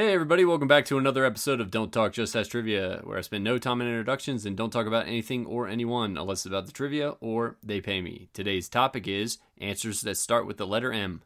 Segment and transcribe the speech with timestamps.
[0.00, 3.20] Hey, everybody, welcome back to another episode of Don't Talk Just Ask Trivia, where I
[3.20, 6.64] spend no time in introductions and don't talk about anything or anyone unless it's about
[6.64, 8.30] the trivia or they pay me.
[8.32, 11.20] Today's topic is answers that start with the letter M.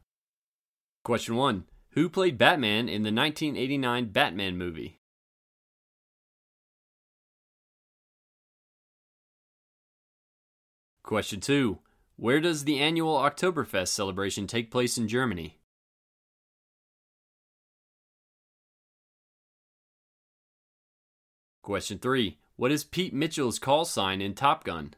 [1.05, 4.99] Question 1 Who played Batman in the 1989 Batman movie?
[11.05, 11.79] Question 2
[12.17, 15.61] Where does the annual Oktoberfest celebration take place in Germany?
[21.65, 22.37] Question 3.
[22.57, 24.93] What is Pete Mitchell's call sign in Top Gun?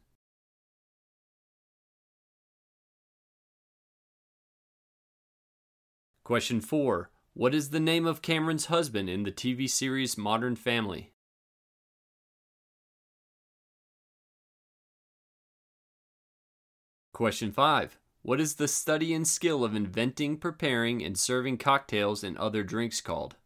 [6.24, 7.08] Question 4.
[7.34, 11.12] What is the name of Cameron's husband in the TV series Modern Family?
[17.12, 17.96] Question 5.
[18.22, 23.00] What is the study and skill of inventing, preparing, and serving cocktails and other drinks
[23.00, 23.36] called?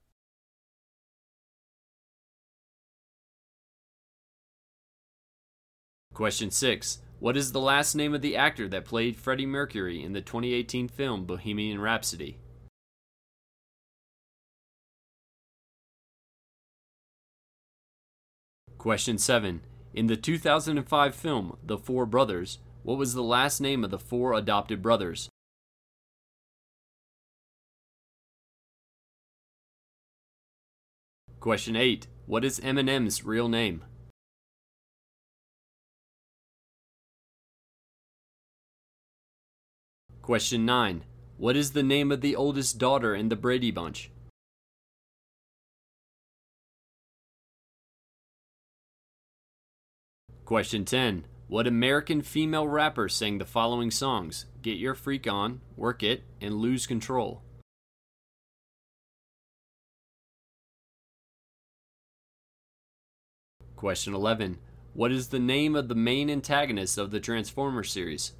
[6.20, 6.98] Question 6.
[7.18, 10.86] What is the last name of the actor that played Freddie Mercury in the 2018
[10.86, 12.36] film Bohemian Rhapsody?
[18.76, 19.62] Question 7.
[19.94, 24.34] In the 2005 film The Four Brothers, what was the last name of the four
[24.34, 25.30] adopted brothers?
[31.40, 32.08] Question 8.
[32.26, 33.84] What is Eminem's real name?
[40.30, 41.02] Question 9.
[41.38, 44.12] What is the name of the oldest daughter in the Brady Bunch?
[50.44, 51.26] Question 10.
[51.48, 56.54] What American female rapper sang the following songs Get Your Freak On, Work It, and
[56.54, 57.42] Lose Control?
[63.74, 64.58] Question 11.
[64.94, 68.34] What is the name of the main antagonist of the Transformers series?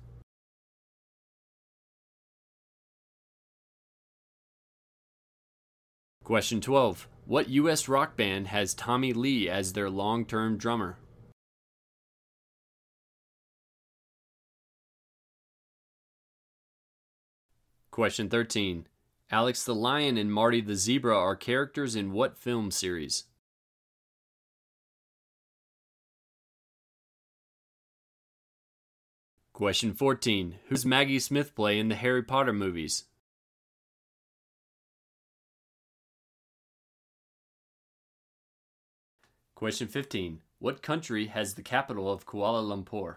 [6.30, 7.08] Question 12.
[7.26, 7.88] What U.S.
[7.88, 10.96] rock band has Tommy Lee as their long term drummer?
[17.91, 18.86] Question 13.
[19.32, 23.24] Alex the Lion and Marty the Zebra are characters in what film series?
[29.52, 30.58] Question 14.
[30.68, 33.06] Who does Maggie Smith play in the Harry Potter movies?
[39.60, 40.41] Question 15.
[40.59, 43.16] What country has the capital of Kuala Lumpur?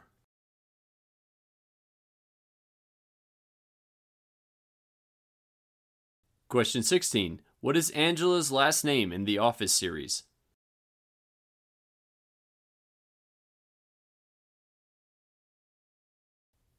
[6.50, 7.40] Question 16.
[7.62, 10.24] What is Angela's last name in the Office series?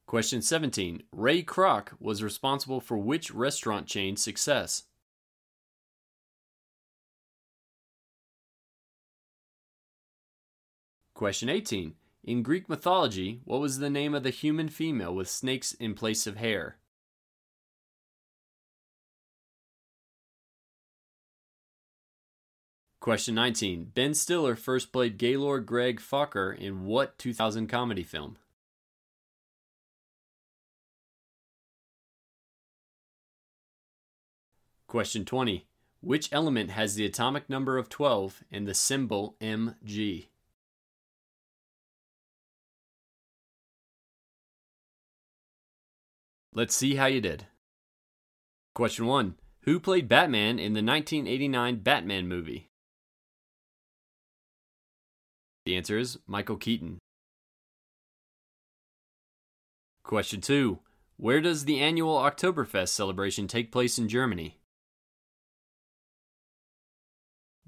[0.04, 1.04] Question 17.
[1.10, 4.82] Ray Kroc was responsible for which restaurant chain's success?
[11.14, 11.94] Question 18.
[12.24, 16.26] In Greek mythology, what was the name of the human female with snakes in place
[16.26, 16.76] of hair?
[22.98, 23.92] Question 19.
[23.94, 28.36] Ben Stiller first played Gaylord Greg Focker in what 2000 comedy film?
[34.88, 35.66] Question 20.
[36.00, 40.26] Which element has the atomic number of 12 and the symbol Mg?
[46.56, 47.46] Let's see how you did.
[48.74, 49.34] Question 1.
[49.62, 52.68] Who played Batman in the 1989 Batman movie?
[55.64, 56.98] The answer is Michael Keaton.
[60.04, 60.78] Question 2.
[61.16, 64.58] Where does the annual Oktoberfest celebration take place in Germany?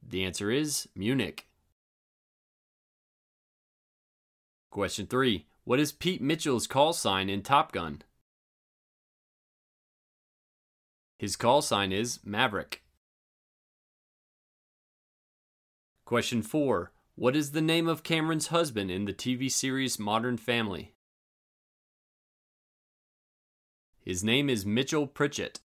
[0.00, 1.47] The answer is Munich.
[4.71, 5.47] Question 3.
[5.65, 8.03] What is Pete Mitchell's call sign in Top Gun?
[11.18, 12.83] His call sign is Maverick.
[16.04, 16.92] Question 4.
[17.15, 20.92] What is the name of Cameron's husband in the TV series Modern Family?
[24.01, 25.60] His name is Mitchell Pritchett.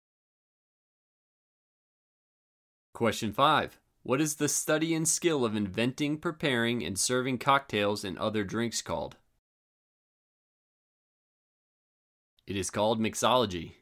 [2.93, 3.79] Question 5.
[4.03, 8.81] What is the study and skill of inventing, preparing, and serving cocktails and other drinks
[8.81, 9.17] called?
[12.45, 13.73] It is called mixology.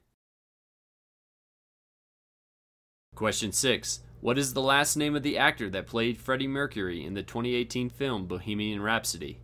[3.18, 4.02] Question 6.
[4.22, 7.90] What is the last name of the actor that played Freddie Mercury in the 2018
[7.90, 9.40] film Bohemian Rhapsody?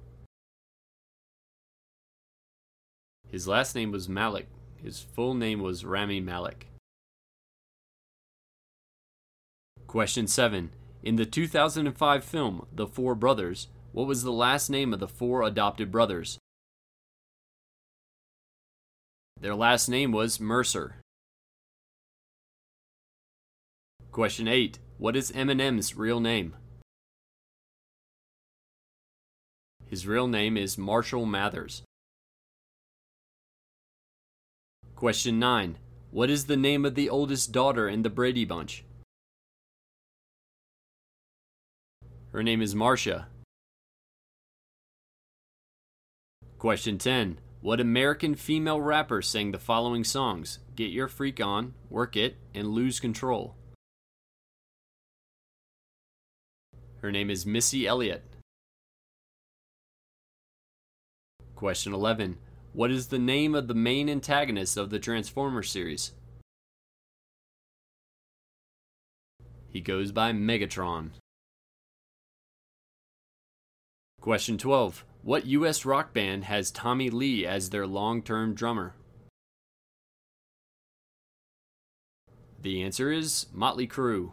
[3.27, 4.47] His last name was Malek.
[4.75, 6.67] His full name was Rami Malek.
[9.87, 10.69] Question 7.
[11.01, 15.41] In the 2005 film The Four Brothers, what was the last name of the four
[15.41, 16.37] adopted brothers?
[19.41, 20.97] Their last name was Mercer.
[24.13, 24.77] Question 8.
[24.99, 26.55] What is Eminem's real name?
[29.87, 31.81] His real name is Marshall Mathers.
[34.95, 35.79] Question 9.
[36.11, 38.85] What is the name of the oldest daughter in the Brady Bunch?
[42.31, 43.29] Her name is Marcia.
[46.59, 47.39] Question 10.
[47.61, 52.67] What American female rapper sang the following songs Get Your Freak On, Work It, and
[52.67, 53.55] Lose Control?
[57.03, 58.23] Her name is Missy Elliott.
[61.53, 62.37] Question 11.
[62.71, 66.13] What is the name of the main antagonist of the Transformers series?
[69.67, 71.09] He goes by Megatron.
[74.21, 75.03] Question 12.
[75.23, 75.83] What U.S.
[75.83, 78.95] rock band has Tommy Lee as their long term drummer?
[82.61, 84.31] The answer is Motley Crue.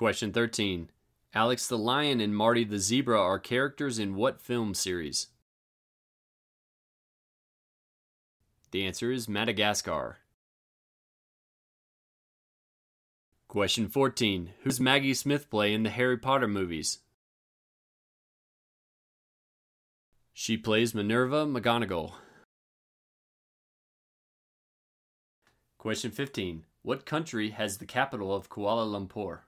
[0.00, 0.88] Question 13.
[1.34, 5.26] Alex the Lion and Marty the Zebra are characters in what film series?
[8.70, 10.20] The answer is Madagascar.
[13.46, 14.54] Question 14.
[14.62, 17.00] Who's Maggie Smith play in the Harry Potter movies?
[20.32, 22.14] She plays Minerva McGonagall.
[25.76, 26.64] Question 15.
[26.80, 29.40] What country has the capital of Kuala Lumpur?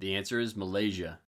[0.00, 1.18] The answer is Malaysia.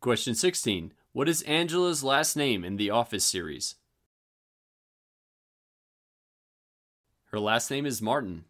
[0.00, 0.94] Question 16.
[1.12, 3.74] What is Angela's last name in the Office series?
[7.26, 8.46] Her last name is Martin.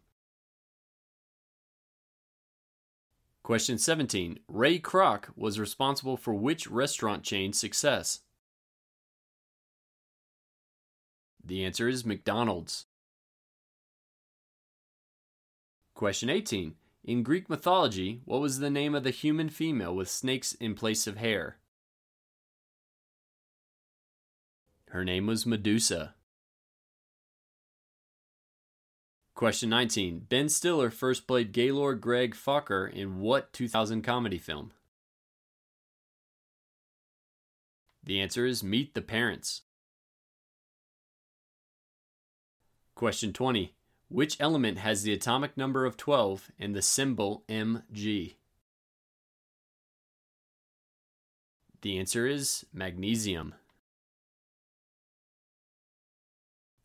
[3.43, 4.39] Question 17.
[4.47, 8.21] Ray Kroc was responsible for which restaurant chain's success?
[11.43, 12.85] The answer is McDonald's.
[15.95, 16.75] Question 18.
[17.03, 21.05] In Greek mythology, what was the name of the human female with snakes in place
[21.05, 21.57] of hair?
[24.89, 26.15] Her name was Medusa.
[29.35, 30.27] Question 19.
[30.29, 34.71] Ben Stiller first played Gaylord Greg Focker in what 2000 comedy film?
[38.03, 39.63] The answer is Meet the Parents.
[42.95, 43.73] Question 20.
[44.13, 48.35] Which element has the atomic number of 12 and the symbol Mg?
[51.81, 53.55] The answer is magnesium.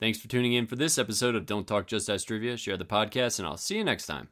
[0.01, 2.57] Thanks for tuning in for this episode of Don't Talk Just Ask Trivia.
[2.57, 4.31] Share the podcast, and I'll see you next time.